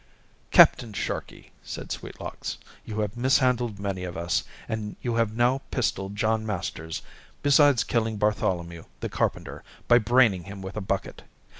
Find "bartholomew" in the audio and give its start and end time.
8.17-8.85